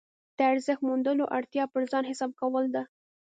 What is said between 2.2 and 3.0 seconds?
کول ده.